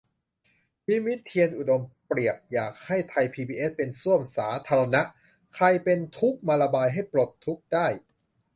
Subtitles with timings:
[0.89, 5.01] นิมิตร์ เทียนอุดม เปรียบ อยากให้ไทยพีบีเอสเป็นส้วมสาธารณะ
[5.55, 7.87] ใครเป็นทุกข์มาระบายให้ปลดทุกข์ได้